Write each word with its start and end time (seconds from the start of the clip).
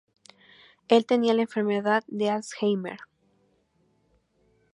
Él 0.87 1.05
tenía 1.05 1.35
la 1.35 1.43
enfermedad 1.43 2.03
de 2.07 2.31
Alzheimer. 2.31 3.01